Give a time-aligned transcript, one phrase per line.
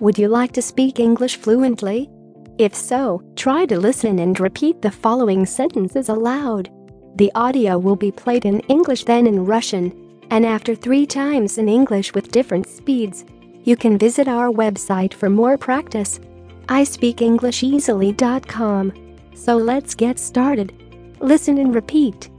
[0.00, 2.09] Would you like to speak English fluently?
[2.57, 6.69] If so, try to listen and repeat the following sentences aloud.
[7.17, 9.93] The audio will be played in English then in Russian,
[10.31, 13.25] and after three times in English with different speeds.
[13.63, 16.19] You can visit our website for more practice.
[16.67, 18.93] ispeakenglisheasily.com.
[19.35, 20.73] So let's get started.
[21.19, 22.29] Listen and repeat.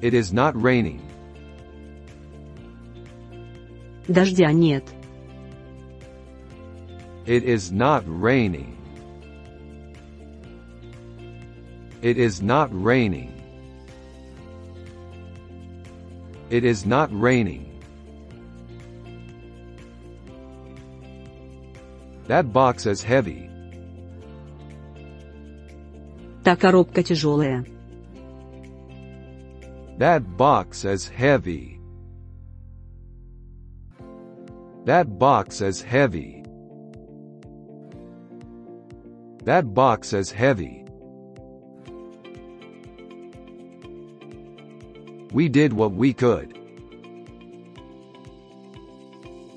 [0.00, 1.00] It is not raining.
[4.08, 4.84] Дождя нет.
[7.25, 8.75] It is not raining.
[12.01, 13.33] It is not raining.
[16.49, 17.65] It is not raining.
[22.27, 23.49] That box is heavy.
[26.43, 27.65] Та коробка тяжелая.
[29.99, 31.79] That box is heavy.
[34.85, 36.39] That box is heavy.
[39.43, 40.85] That box is heavy.
[45.31, 46.55] We did what we could.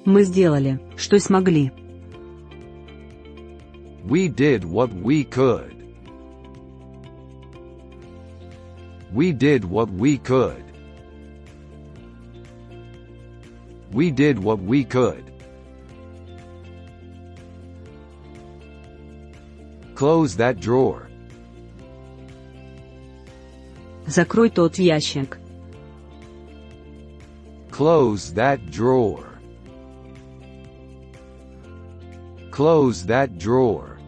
[0.04, 1.70] Мы сделали, что смогли.
[4.04, 5.76] We did what we could.
[9.12, 10.64] We did what we could.
[13.92, 15.30] We did what we could.
[19.96, 21.08] Close that drawer.
[24.06, 25.38] Закрой тот ящик.
[27.70, 29.32] Close that drawer.
[32.50, 33.98] Close that drawer.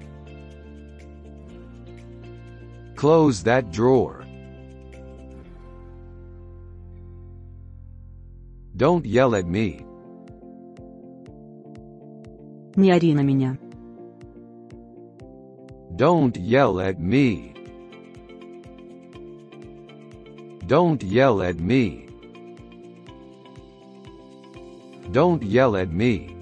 [2.95, 4.25] Close that drawer.
[8.77, 9.87] Don't yell at me.
[12.77, 13.57] Не ори на меня.
[15.99, 17.55] Don't yell at me.
[20.67, 22.09] Don't yell at me.
[25.13, 26.35] Don't yell at me.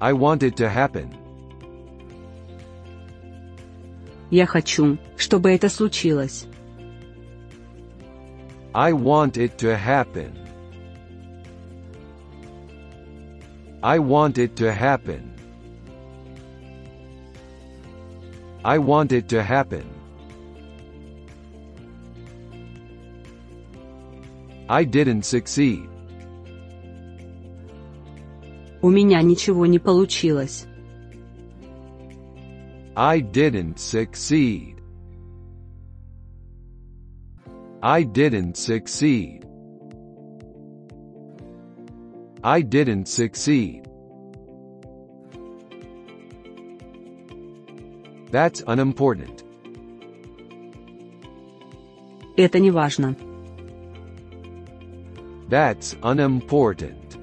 [0.00, 1.10] I want it to happen.
[4.30, 6.46] Я хочу, чтобы это случилось.
[8.74, 10.37] I want it to happen.
[13.82, 15.34] I want it to happen.
[18.64, 19.84] I want it to happen.
[24.68, 25.88] I didn't succeed.
[28.80, 30.66] У меня ничего не получилось.
[32.96, 34.80] I didn't succeed.
[37.82, 39.37] I didn't succeed.
[42.42, 43.88] I didn't succeed.
[48.30, 49.44] That's unimportant.
[52.36, 53.16] Это не важно.
[55.48, 57.16] That's unimportant.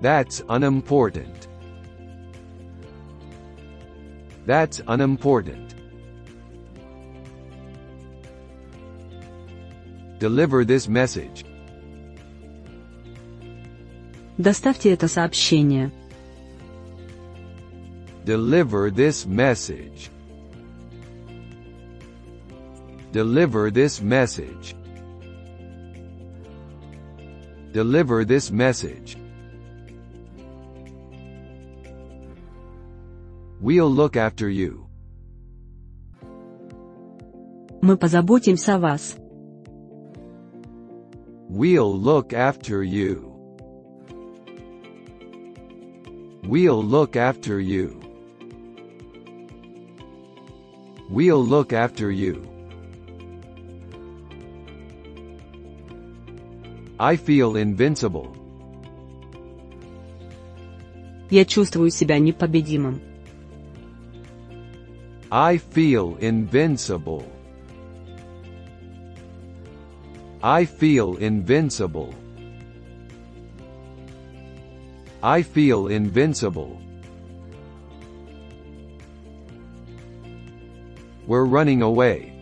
[0.00, 1.48] That's unimportant.
[4.46, 5.74] That's unimportant.
[10.18, 11.44] Deliver this message.
[14.38, 15.92] Доставьте это сообщение.
[18.24, 20.10] Deliver this message.
[23.12, 24.74] Deliver this message.
[27.72, 29.16] Deliver this message.
[33.60, 34.86] We'll look after you.
[37.82, 39.16] Мы позаботимся о вас.
[41.50, 43.27] We'll look after you.
[46.48, 48.00] We'll look after you.
[51.08, 52.42] We'll look after you.
[56.98, 58.28] I feel invincible.
[61.30, 63.00] Я чувствую себя непобедимым.
[65.30, 67.24] I feel invincible.
[70.40, 72.14] I feel invincible.
[75.22, 76.78] I feel invincible.
[81.26, 82.32] We're running away.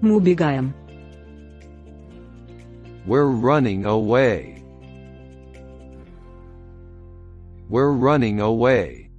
[0.00, 0.72] Мы убегаем.
[3.04, 4.62] We're running away.
[7.68, 9.10] We're running away.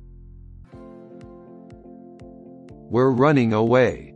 [2.90, 4.14] We're running away.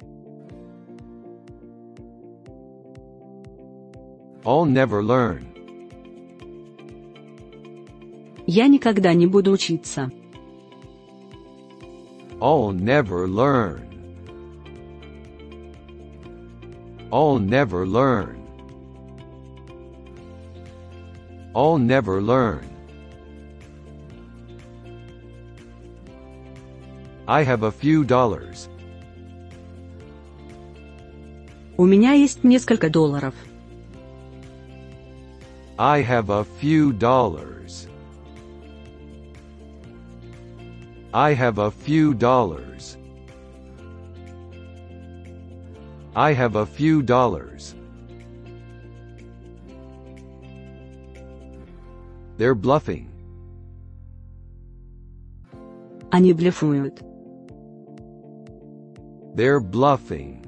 [4.45, 5.46] I'll never learn.
[8.50, 10.10] Я никогда не буду учиться.
[12.40, 13.82] I'll never learn.
[17.10, 18.38] I'll never learn.
[21.54, 22.64] I'll never learn.
[27.26, 28.70] I have a few dollars.
[31.76, 33.34] У меня есть несколько долларов.
[35.76, 37.88] I have a few dollars.
[41.17, 42.97] I have a few dollars.
[46.15, 47.75] I have a few dollars.
[52.37, 53.09] They're bluffing.
[56.11, 57.01] Они блефуют.
[59.35, 60.45] They're bluffing.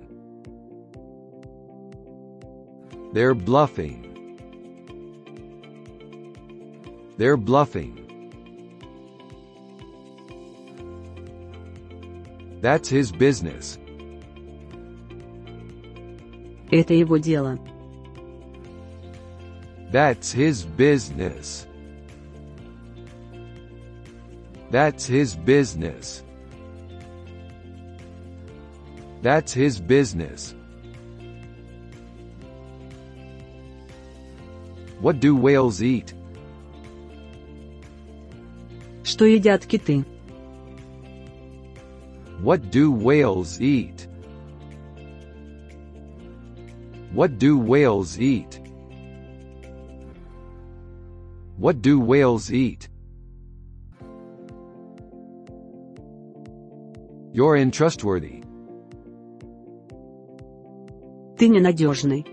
[3.13, 4.05] They're bluffing.
[7.17, 7.98] They're bluffing.
[12.61, 13.77] That's his business.
[16.71, 17.59] Это его дело.
[19.91, 21.67] That's his business.
[24.71, 26.23] That's his business.
[29.21, 30.53] That's his business.
[34.99, 36.13] What do whales eat?
[39.03, 40.03] Что едят киты?
[42.41, 44.07] What do whales eat?
[47.11, 48.59] What do whales eat?
[51.57, 52.89] What do whales eat?
[57.31, 58.43] You're untrustworthy.
[61.37, 62.25] Ты ненадежный.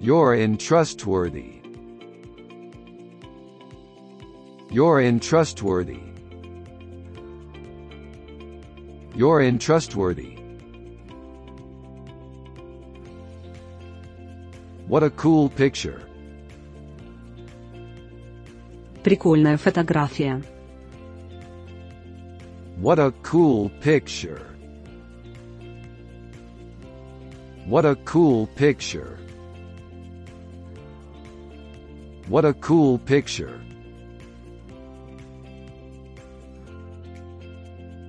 [0.00, 1.60] You're untrustworthy.
[4.70, 6.00] You're untrustworthy.
[9.14, 10.36] You're untrustworthy.
[14.86, 16.02] What a cool picture.
[19.02, 20.42] Прикольная фотография.
[22.76, 24.42] What a cool picture.
[27.66, 29.18] What a cool picture.
[32.28, 33.60] What a cool picture.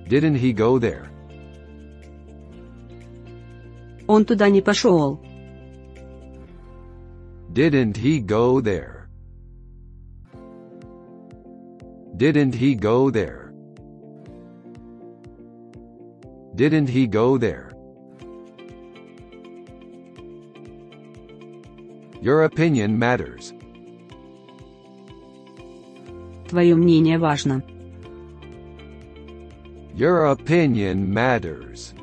[0.08, 1.06] Didn't he go there?
[4.06, 5.20] Он туда не пошел.
[7.52, 9.08] Didn't he go there?
[12.16, 13.52] Didn't he go there?
[16.54, 17.72] Didn't he go there?
[22.20, 23.52] Your opinion matters.
[26.48, 27.62] Твое мнение важно.
[29.96, 31.94] Your opinion matters.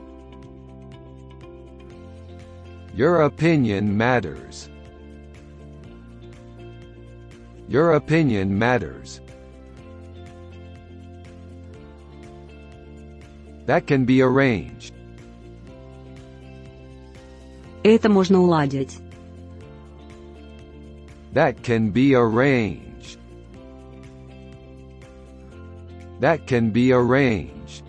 [2.94, 4.70] Your opinion matters.
[7.68, 9.22] Your opinion matters.
[13.66, 14.94] That can be arranged.
[17.84, 19.00] Это можно уладить.
[21.34, 23.20] That can be arranged.
[26.20, 27.83] That can be arranged.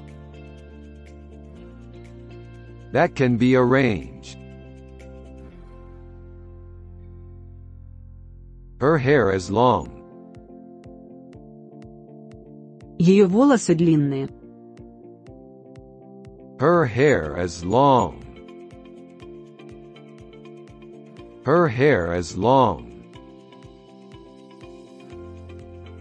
[2.94, 4.38] That can be arranged.
[8.80, 9.88] Her hair is long.
[12.98, 14.28] Ее волосы длинные.
[16.58, 18.22] Her hair is long.
[21.44, 22.86] Her hair is long.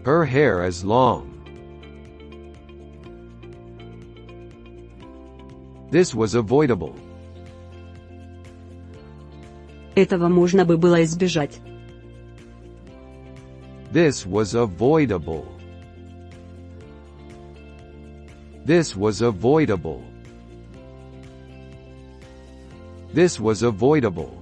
[0.04, 1.33] Her hair is long.
[5.90, 6.94] This was avoidable.
[9.94, 11.60] Этого можно бы было избежать.
[13.92, 15.46] This was avoidable.
[18.64, 20.00] This was avoidable.
[23.12, 24.40] This was avoidable.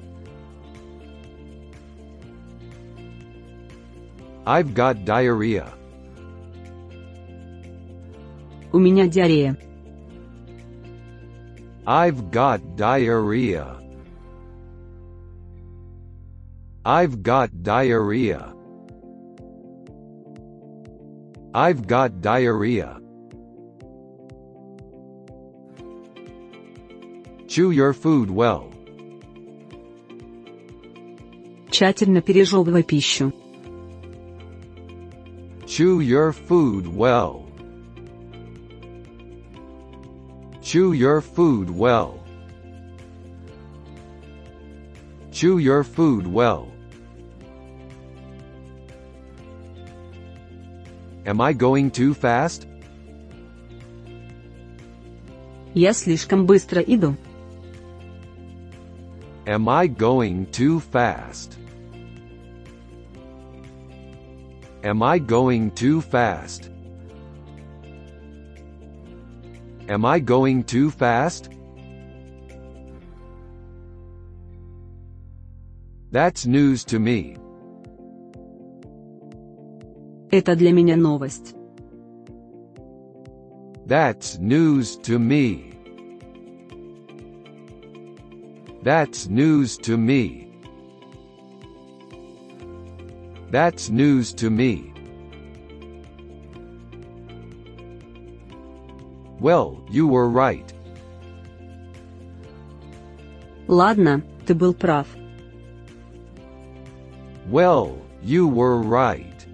[4.45, 5.73] I've got diarrhea.
[8.71, 9.57] У меня диарея.
[11.87, 13.78] I've got diarrhea.
[16.85, 18.55] I've got diarrhea.
[21.55, 23.00] I've got diarrhea.
[27.49, 28.71] Chew your food well.
[31.71, 33.33] Тщательно пережевывай пищу.
[35.67, 37.42] Chew your food well.
[40.73, 42.21] Chew your food well.
[45.33, 46.69] Chew your food well.
[51.26, 52.67] Am I going too fast?
[55.75, 57.17] Я слишком быстро иду.
[59.47, 61.57] Am I going too fast?
[64.83, 66.71] Am I going too fast?
[69.88, 71.50] Am I going too fast?
[76.11, 77.37] That's news to me.
[80.31, 81.55] Это для меня новость.
[83.87, 85.73] That's news to me.
[88.83, 90.49] That's news to me.
[93.50, 94.92] That's news to me.
[99.43, 100.73] Well, you were right.
[103.69, 105.07] Ладно, ты был прав.
[107.50, 109.47] Well, you were right.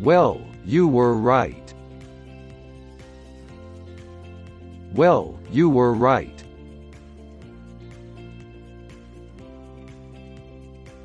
[0.00, 1.74] Well, you were right.
[4.94, 6.42] Well, you were right.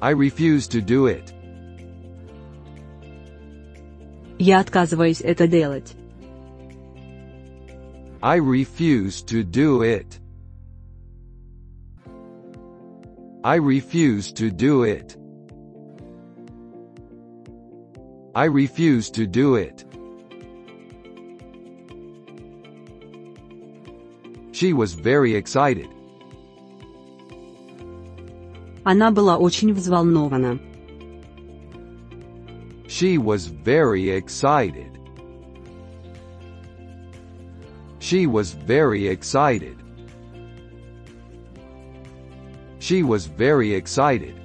[0.02, 1.34] I refuse to do it.
[4.39, 5.95] Я отказываюсь это делать.
[8.21, 10.19] I refuse to do it.
[13.43, 15.17] I refuse to do it.
[18.35, 19.85] I refuse to do it.
[24.53, 25.89] She was very excited.
[28.85, 30.59] Она была очень взволнована.
[32.96, 34.98] She was very excited.
[38.00, 39.78] She was very excited.
[42.80, 44.36] She was very excited.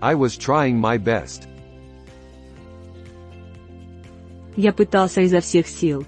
[0.00, 1.48] I was trying my best.
[4.56, 6.04] Я пытался изо всех сил.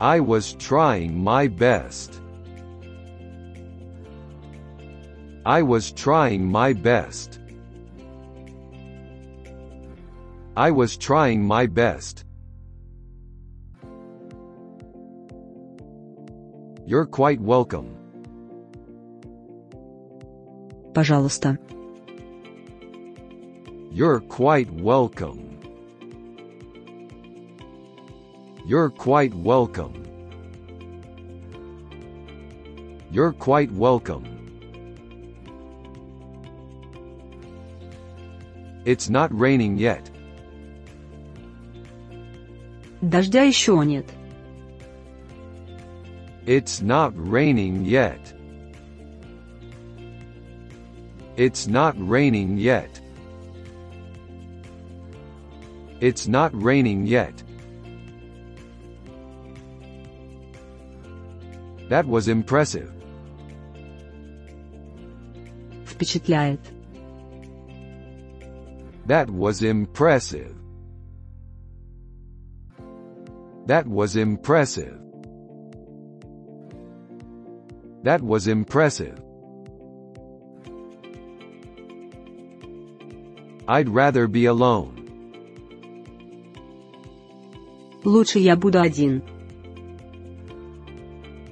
[0.00, 2.20] I was trying my best.
[5.46, 7.40] I was trying my best.
[10.56, 12.24] I was trying my best.
[16.86, 17.96] You're quite welcome.
[20.92, 21.58] Пожалуйста.
[23.90, 25.58] You're quite welcome.
[28.66, 30.04] You're quite welcome.
[33.10, 34.35] You're quite welcome.
[38.86, 40.10] It's not raining yet.
[43.00, 44.06] Дождя еще нет.
[46.46, 48.34] It's not raining yet.
[51.36, 53.00] It's not raining yet.
[56.00, 57.42] It's not raining yet.
[61.88, 62.90] That was impressive.
[65.86, 66.60] Впечатляет.
[69.06, 70.54] That was impressive.
[73.66, 74.98] That was impressive.
[78.02, 79.18] That was impressive.
[83.68, 84.98] I'd rather be alone.
[88.04, 89.22] Лучше я буду один.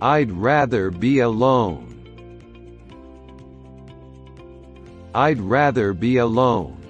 [0.00, 1.86] I'd rather be alone.
[5.14, 6.80] I'd rather be alone.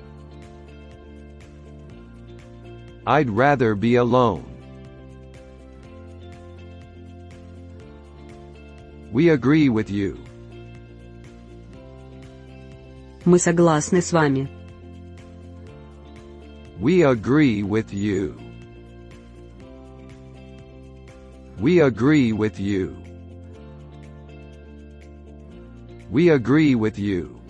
[3.06, 4.44] I'd rather be alone.
[9.12, 10.18] We agree with you.
[13.24, 14.48] Мы согласны с вами.
[16.80, 18.38] We agree with you.
[21.58, 22.96] We agree with you.
[26.10, 27.40] We agree with you.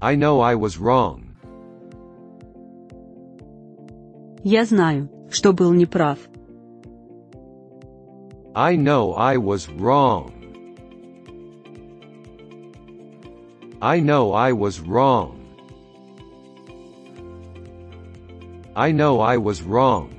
[0.00, 1.22] I know I was wrong.
[4.44, 6.18] Я знаю, что был неправ.
[8.54, 10.32] I know I was wrong.
[13.80, 15.40] I know I was wrong.
[18.74, 20.10] I know I was wrong.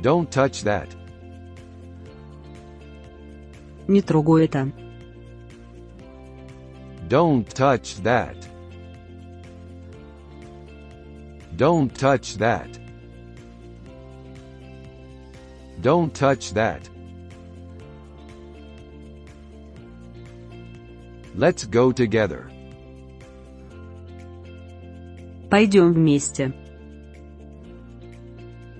[0.00, 0.88] Don't touch that.
[3.88, 4.72] Не трогай это.
[7.11, 8.47] Don't touch that.
[11.55, 12.79] Don't touch that.
[15.81, 16.89] Don't touch that.
[21.35, 22.49] Let's go together.
[25.49, 26.51] Пойдем вместе.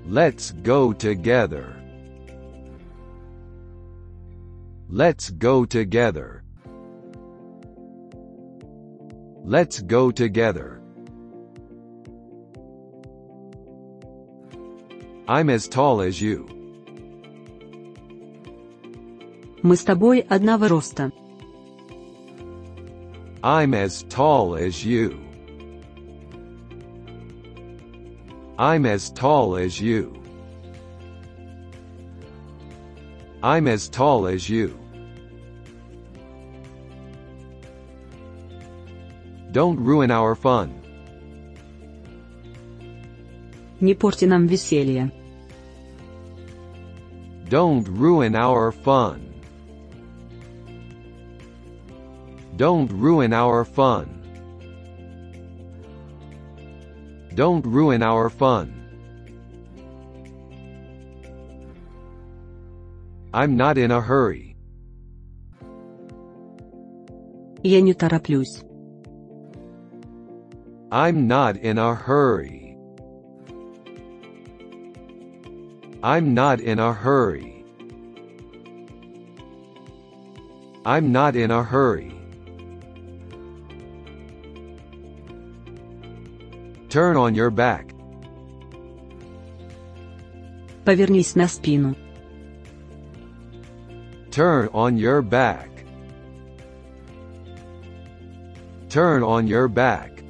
[0.06, 1.76] Let's go together.
[4.90, 6.41] Let's go together.
[9.44, 10.82] Let's go together.
[15.28, 16.48] I'm as tall as you.
[19.64, 21.12] Мы с тобой одного роста.
[23.42, 25.20] I'm as tall as you.
[28.58, 30.14] I'm as tall as you.
[33.44, 34.78] I'm as tall as you.
[39.52, 40.70] Don't ruin our fun.
[43.80, 45.12] Не порти нам веселье.
[47.50, 49.22] Don't ruin our fun.
[52.58, 54.08] Don't ruin our fun.
[57.36, 58.74] Don't ruin our fun.
[63.32, 64.56] I'm not in a hurry.
[67.64, 68.64] Я не тороплюсь.
[70.92, 72.78] I'm not in a hurry.
[76.04, 77.66] I'm not in a hurry.
[80.86, 82.14] I'm not in a hurry.
[86.90, 87.94] Turn on your back.
[90.86, 91.96] Повернись на спину.
[94.32, 95.70] Turn on your back.
[98.90, 100.21] Turn on your back.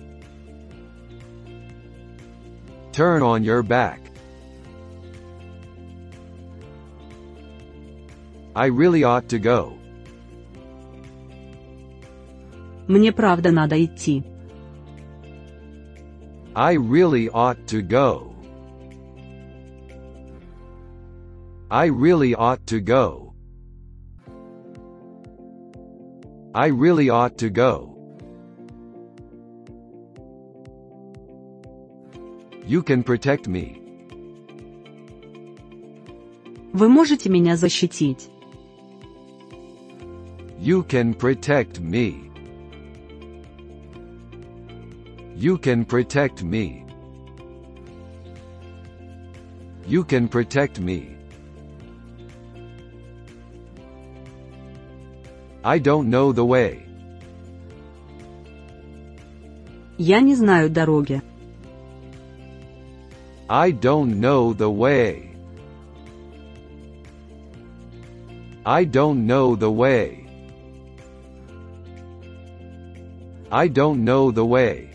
[2.91, 4.01] Turn on your back.
[8.55, 9.77] I really ought to go.
[12.87, 14.23] Мне правда надо идти.
[16.55, 18.33] I really ought to go.
[21.69, 23.33] I really ought to go.
[26.55, 27.90] I really ought to go.
[32.71, 33.81] You can protect me.
[36.73, 38.29] Вы можете меня защитить.
[40.59, 42.29] You can protect me.
[45.35, 46.83] You can protect me.
[49.87, 51.15] You can protect me.
[55.63, 56.83] I don't know the way.
[59.97, 61.21] Я не знаю дороги.
[63.49, 65.31] I don't know the way.
[68.65, 70.27] I don't know the way.
[73.49, 74.89] I don't know the way.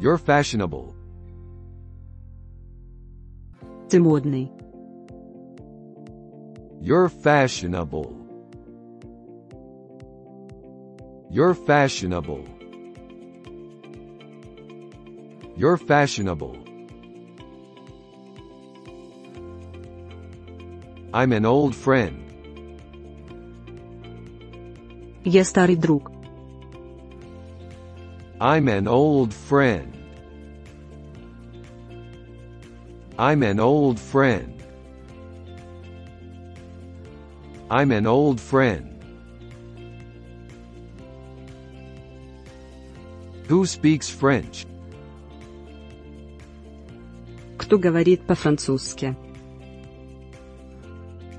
[0.00, 0.94] You're fashionable.
[3.88, 4.50] Ты модный.
[6.80, 8.12] You're fashionable.
[11.30, 12.49] You're fashionable.
[15.60, 16.56] You're fashionable.
[21.12, 22.22] I'm an old friend.
[25.24, 26.12] Я старый друг.
[28.38, 29.96] I'm an old friend.
[33.18, 34.52] I'm an old friend.
[37.70, 38.92] I'm an old friend.
[43.48, 44.66] Who speaks French?
[47.70, 49.16] Кто говорит по-французски?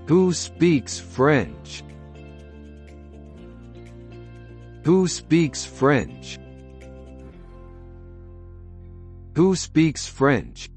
[0.08, 1.84] Who speaks French?
[4.84, 6.40] Who speaks French?
[9.36, 10.70] Who speaks French?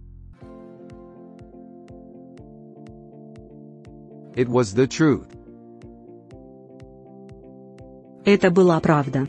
[4.34, 5.28] It was the truth.
[8.24, 9.28] Это была правда.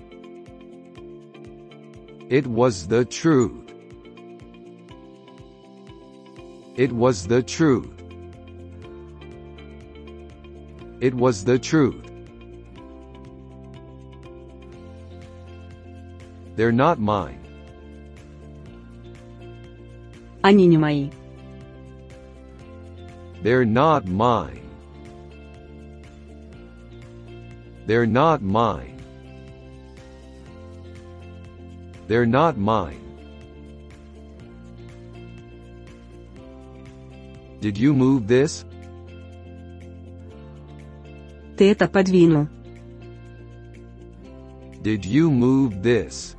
[2.29, 3.64] It was the truth.
[6.75, 7.91] It was the truth.
[11.01, 12.05] It was the truth.
[16.55, 17.39] They're not mine.
[20.43, 21.09] Они не мои.
[23.41, 24.61] They're not mine.
[27.85, 29.01] They're not mine.
[32.07, 33.04] They're not mine.
[37.65, 38.65] Did you move this?
[41.57, 42.47] Ты это подвинул.
[44.81, 46.35] Did you move this?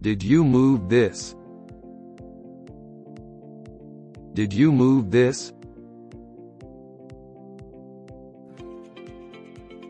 [0.00, 1.34] Did you move this?
[4.34, 5.52] Did you move this?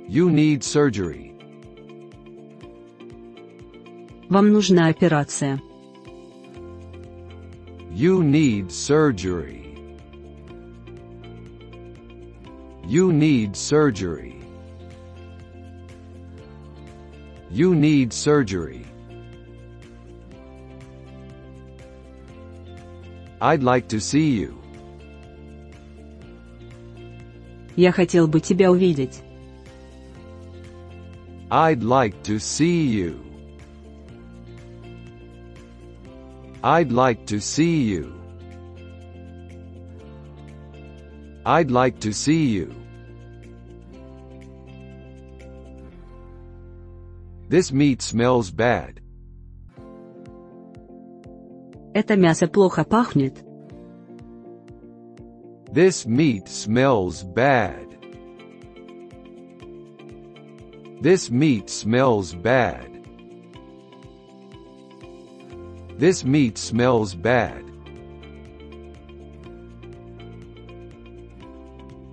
[0.09, 1.35] You need surgery.
[4.29, 5.61] Вам нужна операция.
[7.99, 9.77] You need surgery.
[12.87, 14.41] You need surgery.
[17.51, 18.85] You need surgery.
[23.41, 24.59] I'd like to see you.
[27.77, 29.23] Я хотел бы тебя увидеть.
[31.51, 33.28] I'd like to see you.
[36.63, 38.15] I'd like to see you.
[41.45, 42.75] I'd like to see you.
[47.49, 49.01] This meat smells bad.
[51.95, 53.45] Это мясо плохо пахнет.
[55.71, 57.99] This meat smells bad.
[61.03, 62.98] This meat smells bad.
[65.99, 67.63] This meat smells bad.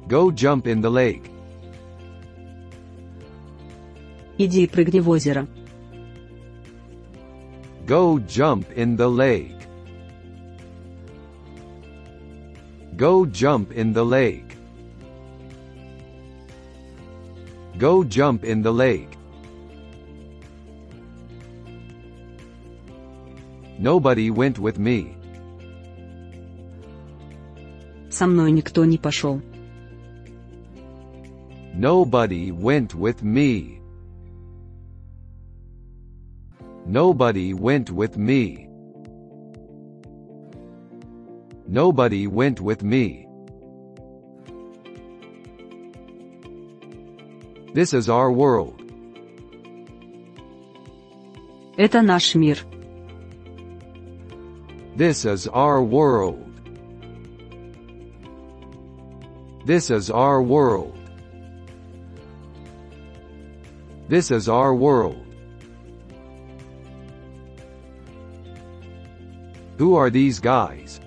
[0.07, 1.31] Go jump in the lake.
[4.38, 5.47] Иди и прыгни в озеро.
[7.86, 9.62] Go jump in the lake.
[12.95, 14.55] Go jump in the lake.
[17.77, 19.14] Go jump in the lake.
[23.86, 25.15] Nobody went with me.
[28.10, 29.41] Со мной никто не пошел.
[31.73, 33.79] Nobody went with me.
[36.86, 38.67] Nobody went with me.
[41.67, 43.25] Nobody went with me.
[47.73, 48.81] This is our world.
[51.77, 52.57] Это наш мир.
[54.95, 56.51] This is our world.
[59.65, 60.97] This is our world.
[64.10, 65.25] This is our world.
[69.77, 70.99] Who are these guys?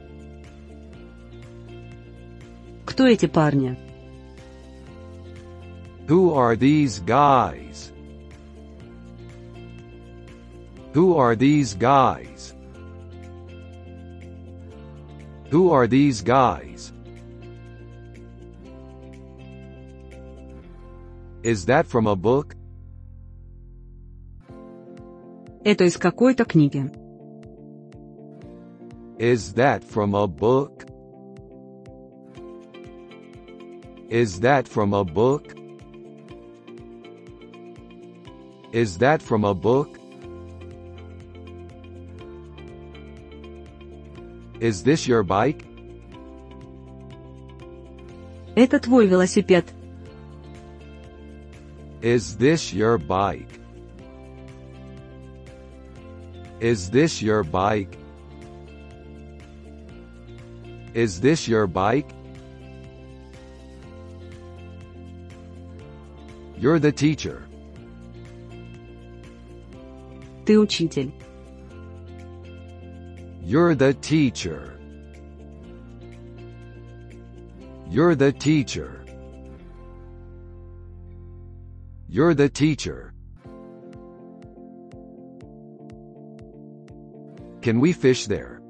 [2.87, 3.77] Кто эти парни?
[6.07, 7.93] Who are these guys?
[10.93, 12.55] Who are these guys?
[15.51, 16.93] Who are these guys?
[21.43, 22.57] Is that from a book?
[25.65, 26.91] Это из какой-то книги.
[29.19, 30.85] Is that from a book?
[34.09, 35.55] Is that from a book?
[38.73, 39.98] Is that from a book?
[44.61, 45.65] Is this your bike?
[48.55, 49.67] Это твой велосипед.
[52.03, 53.49] Is this your bike?
[56.61, 57.99] Is this your bike?
[60.95, 62.09] Is this your bike?
[66.57, 67.43] You're the teacher.
[70.45, 71.13] Ты учитель.
[73.49, 74.79] You're the teacher.
[77.91, 79.05] You're the teacher.
[82.09, 83.13] You're the teacher.
[87.61, 88.61] Can we fish there?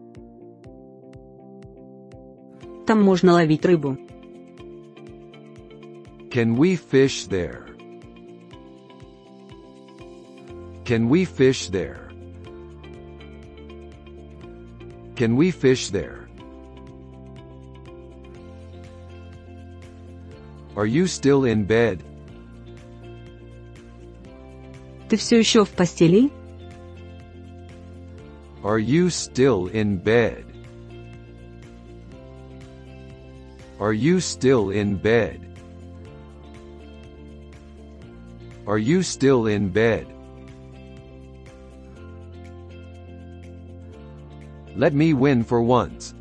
[2.87, 3.99] Там можно ловить рыбу.
[6.31, 7.65] Can we fish there?
[10.85, 12.08] Can we fish there?
[15.19, 16.29] Can we fish there?
[20.77, 22.03] Are you still in bed?
[25.09, 26.31] Ты все еще в постели?
[28.65, 30.45] Are you still in bed?
[33.79, 35.41] Are you still in bed?
[38.67, 40.07] Are you still in bed?
[44.79, 46.15] Let me win for once.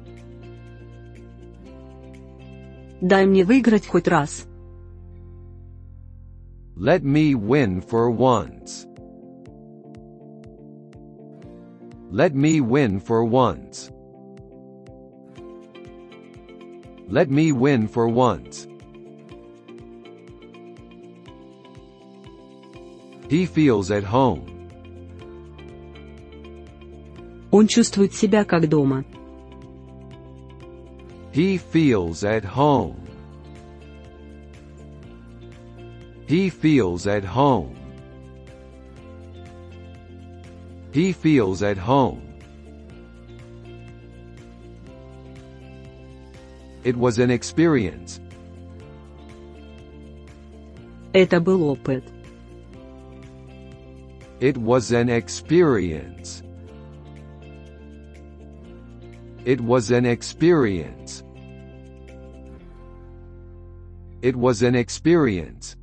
[3.01, 4.47] Дай мне выиграть хоть раз.
[6.75, 8.88] Let me win for once.
[12.12, 13.91] Let me win for once.
[17.09, 18.67] Let me win for once.
[23.29, 24.56] He feels at home.
[27.51, 29.05] Он чувствует себя как дома.
[31.33, 32.95] He feels at home.
[36.27, 37.75] He feels at home.
[40.91, 42.21] He feels at home.
[46.83, 48.19] It was an experience.
[51.13, 52.03] Это был опыт.
[54.39, 56.43] It was an experience.
[59.47, 61.23] It was an experience.
[64.21, 65.75] It was an experience.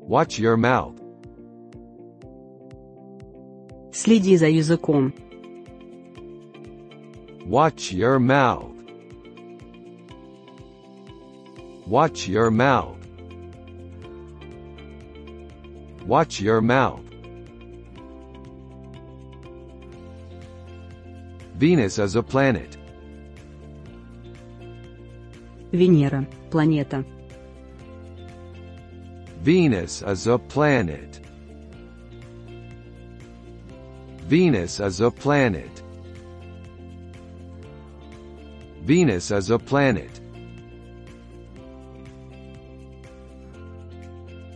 [0.00, 1.00] Watch your mouth.
[3.92, 5.12] Следи за языком.
[7.46, 8.72] Watch your mouth.
[11.86, 12.96] Watch your mouth.
[16.06, 17.03] Watch your mouth.
[21.56, 22.76] Venus is a planet.
[25.72, 26.26] Венера.
[26.50, 27.04] Планета.
[29.42, 31.20] Venus is a planet.
[34.28, 35.82] Venus is a planet.
[38.82, 40.20] Venus is a planet.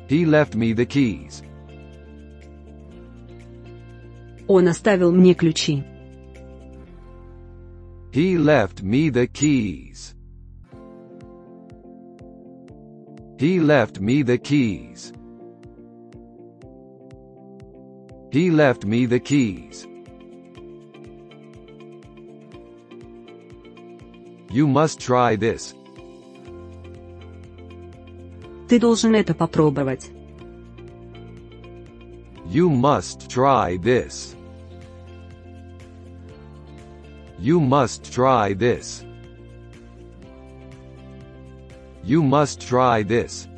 [0.08, 1.42] He left me the keys.
[4.46, 5.82] Он оставил мне ключи.
[8.12, 10.14] He left me the keys.
[13.38, 15.12] He left me the keys.
[18.30, 19.86] He left me the keys.
[24.50, 25.74] You must try this.
[28.68, 30.10] Ты должен это попробовать.
[32.46, 34.36] You must try this.
[37.38, 39.04] You must try this.
[42.04, 43.48] You must try this.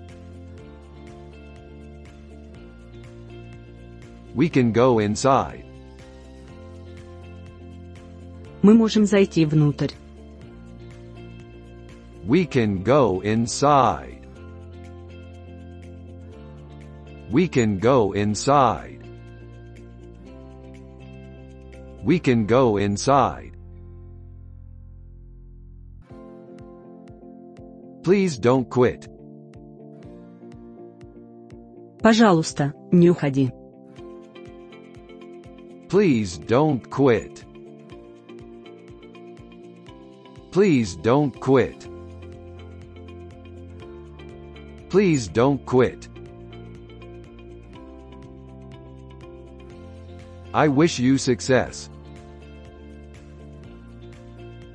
[4.34, 5.64] We can go inside.
[8.62, 9.92] Мы можем зайти внутрь.
[12.26, 14.26] We can go inside.
[17.30, 19.02] We can go inside.
[22.04, 23.52] We can go inside.
[28.02, 29.08] Please don't quit.
[32.00, 33.50] Пожалуйста, не уходи.
[35.88, 37.44] Please don't quit.
[40.52, 41.88] Please don't quit.
[44.88, 46.08] Please don't quit.
[50.54, 51.90] I wish you success.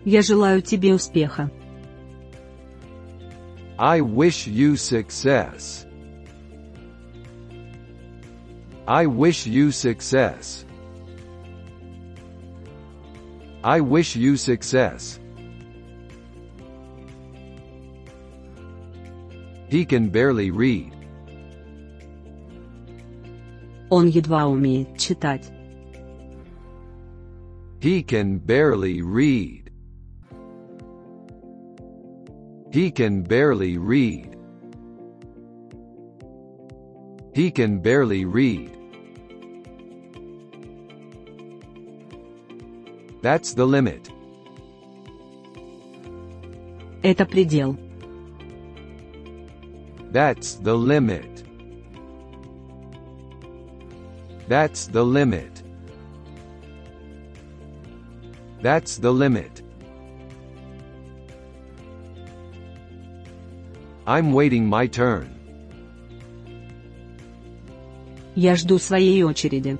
[0.05, 1.49] Я желаю тебе успеха.
[3.79, 5.85] I wish you success.
[8.87, 10.65] I wish you success.
[13.63, 15.19] I wish you success.
[19.69, 20.93] He can barely read.
[23.89, 25.49] Он едва умеет читать.
[27.79, 29.64] He can barely read.
[32.75, 34.37] He can barely read.
[37.33, 38.77] He can barely read.
[43.21, 44.09] That's the limit.
[47.03, 47.77] Это предел.
[50.11, 51.43] That's the limit.
[54.47, 55.63] That's the limit.
[58.61, 59.61] That's the limit.
[64.05, 65.27] I'm waiting my turn.
[68.35, 69.77] Я жду своей очереди.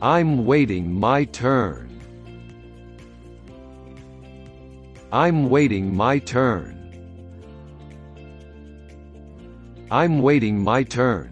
[0.00, 1.88] I'm waiting my turn.
[5.10, 6.74] I'm waiting my turn.
[9.90, 11.30] I'm waiting my turn.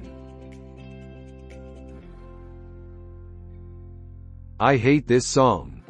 [4.61, 5.83] I hate this song.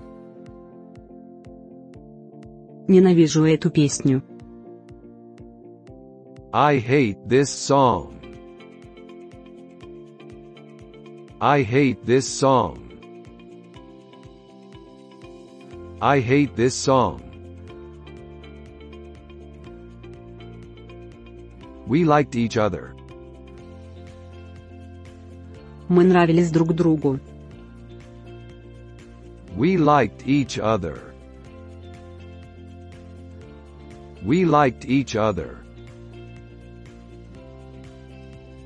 [2.89, 4.23] Ненавижу эту песню.
[6.53, 8.19] I hate this song.
[11.41, 12.79] I hate this song.
[16.01, 17.23] I hate this song.
[21.87, 22.95] We liked each other.
[25.89, 27.21] Мы нравились друг другу.
[29.57, 30.99] We liked each other.
[34.25, 35.59] We liked each other.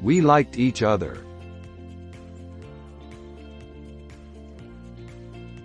[0.02, 1.18] We liked each other.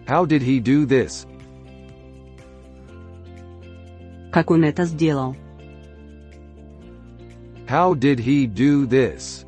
[0.08, 1.26] How did he do this?
[4.32, 5.36] Как он это сделал?
[7.68, 9.46] How did he do this?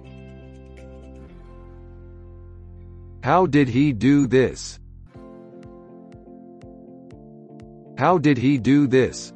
[3.21, 4.79] How did he do this?
[7.97, 9.33] How did he do this?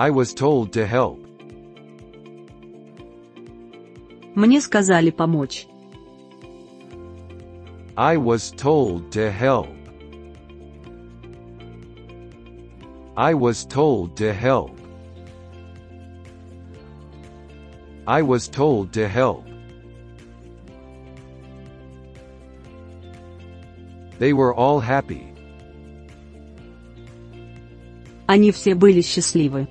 [0.00, 1.18] I was told to help.
[4.34, 5.66] Мне сказали помочь.
[7.96, 9.68] I was told to help.
[13.16, 14.76] I was told to help.
[18.06, 19.44] I was told to help.
[24.18, 25.32] They were all happy.
[28.26, 29.66] Они все были счастливы.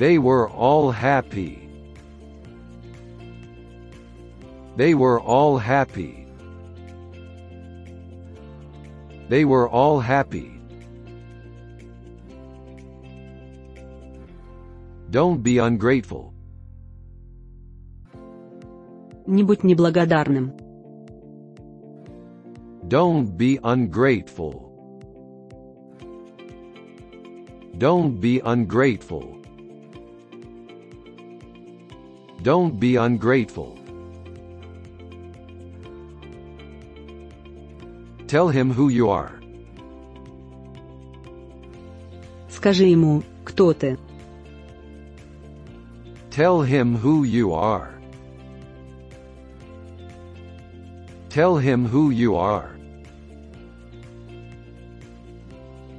[0.00, 1.68] They were all happy.
[4.76, 6.26] They were all happy.
[9.28, 10.52] They were all happy.
[15.10, 16.34] Don't be ungrateful.
[19.26, 20.52] Не будь неблагодарным.
[22.86, 24.70] Don't be ungrateful.
[27.78, 29.36] Don't be ungrateful.
[32.42, 33.78] Don't be ungrateful.
[38.26, 39.32] Tell him who you are.
[42.48, 43.98] Скажи ему, кто ты.
[46.30, 47.94] Tell him who you are.
[51.30, 52.76] Tell him who you are.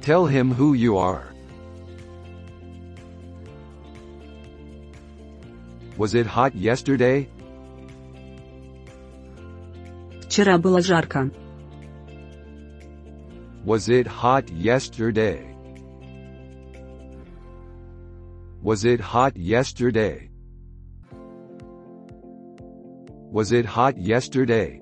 [0.00, 1.31] Tell him who you are.
[5.96, 7.28] Was it hot yesterday?
[10.22, 11.30] Вчера было жарко.
[13.64, 15.54] Was it hot yesterday?
[18.62, 20.30] Was it hot yesterday?
[23.32, 24.80] Was it hot yesterday?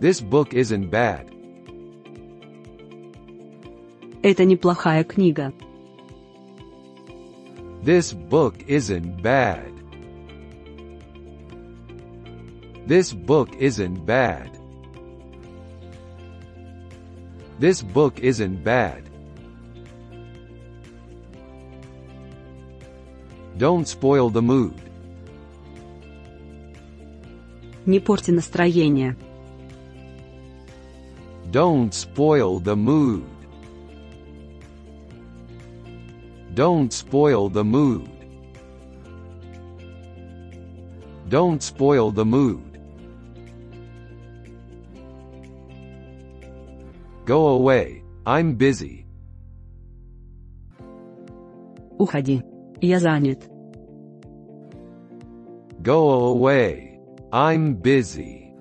[0.00, 1.30] This book isn't bad.
[4.22, 5.52] Это неплохая книга.
[7.84, 9.72] This book isn't bad.
[12.86, 14.50] This book isn't bad.
[17.58, 19.08] This book isn't bad.
[23.56, 24.74] Don't spoil the mood.
[27.86, 29.16] Не порти настроение.
[31.50, 33.33] Don't spoil the mood.
[36.54, 38.10] Don't spoil the mood.
[41.28, 42.70] Don't spoil the mood.
[47.24, 48.02] Go away.
[48.26, 49.06] I'm busy.
[51.98, 52.42] Уходи.
[52.80, 53.48] Я занят.
[55.82, 56.98] Go away.
[57.32, 58.52] I'm busy.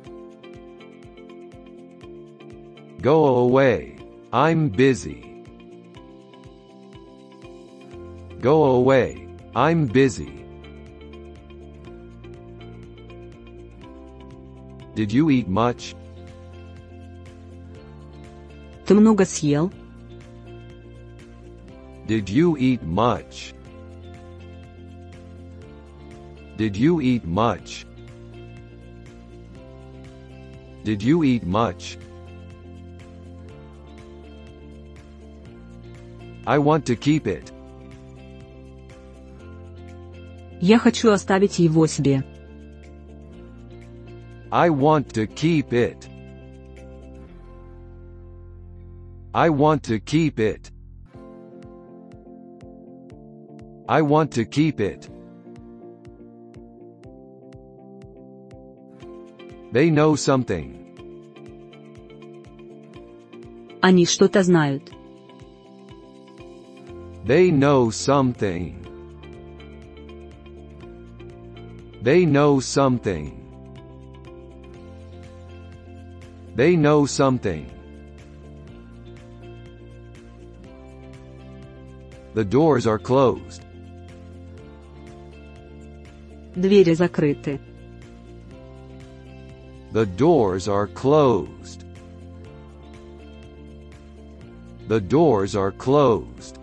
[3.01, 3.95] Go away.
[4.31, 5.32] I'm busy.
[8.43, 9.27] Go away.
[9.55, 10.45] I'm busy.
[14.95, 15.95] Did you eat much?
[18.85, 19.71] Ты много съел?
[22.07, 23.53] Did you eat much?
[26.57, 27.85] Did you eat much?
[30.83, 31.97] Did you eat much?
[36.47, 37.51] I want to keep it.
[40.66, 42.24] Я хочу оставить его себе.
[44.50, 46.08] I want to keep it.
[49.34, 50.72] I want to keep it.
[53.86, 55.10] I want to keep it.
[59.70, 60.78] They know something.
[63.82, 64.90] Они что-то знают.
[67.26, 68.83] They know something.
[72.03, 73.35] They know something.
[76.55, 77.69] They know something.
[82.33, 83.63] The doors are closed.
[86.55, 87.59] Двери закрыты.
[89.91, 91.83] The doors are closed.
[94.87, 96.59] The doors are closed.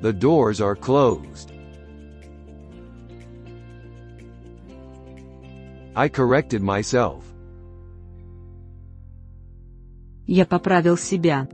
[0.00, 1.52] The doors are closed.
[5.96, 7.24] I corrected myself.
[10.26, 11.48] Я поправил себя.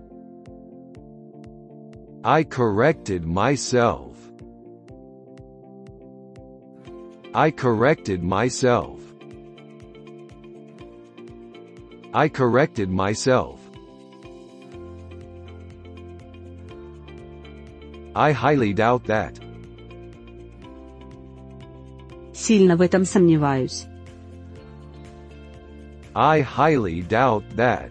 [2.23, 4.15] I corrected myself.
[7.35, 9.01] I corrected myself.
[12.13, 13.61] I corrected myself.
[18.15, 19.39] I highly doubt that.
[22.33, 23.87] Сильно в этом сомневаюсь.
[26.15, 27.91] I highly doubt that.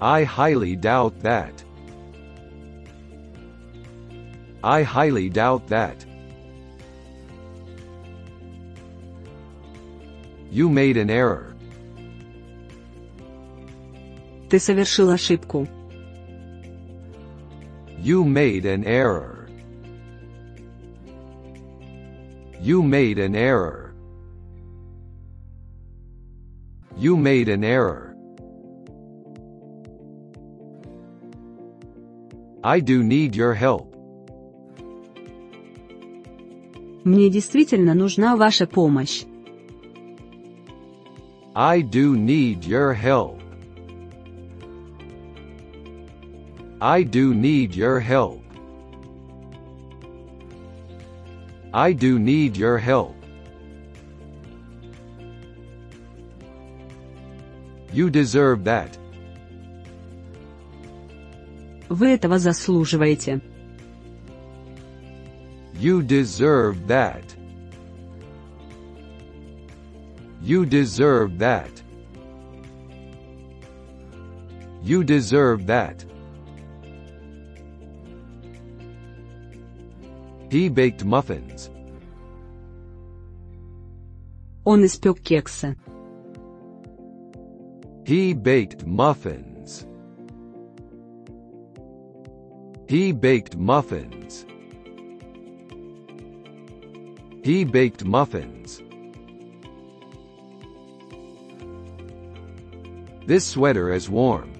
[0.00, 1.62] I highly doubt that.
[4.62, 6.04] I highly doubt that.
[10.50, 11.54] You made an error.
[14.48, 15.68] Ты совершил ошибку.
[17.98, 19.48] You made an error.
[22.60, 23.77] You made an error.
[26.98, 28.14] You made an error.
[32.62, 33.94] I do need your help.
[37.04, 39.24] Мне действительно нужна ваша помощь.
[41.54, 43.40] I do need your help.
[46.80, 48.40] I do need your help.
[51.72, 53.14] I do need your help.
[57.92, 58.98] You deserve that.
[61.88, 63.40] Вы этого заслуживаете.
[65.78, 67.24] You deserve that.
[70.42, 71.82] You deserve that.
[74.82, 76.04] You deserve that.
[80.50, 81.70] He baked muffins.
[84.64, 85.76] Он испек кексы.
[88.08, 89.86] He baked muffins.
[92.86, 94.44] He baked muffins.
[97.42, 98.82] He baked muffins.
[103.26, 104.52] This sweater is warm.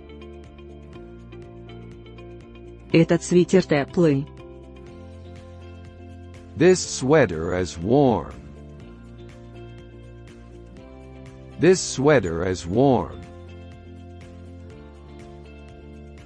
[2.92, 4.26] Этот свитер теплый.
[6.56, 8.32] This sweater is warm.
[11.58, 13.20] This sweater is warm.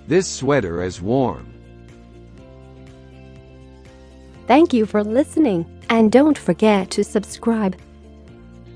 [0.08, 1.54] This sweater is warm.
[4.47, 7.78] Thank you for listening, and don't forget to subscribe.